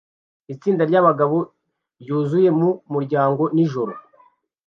[0.53, 1.37] Itsinda ry'abagabo
[2.01, 3.93] ryuzuye mu muryango nijoro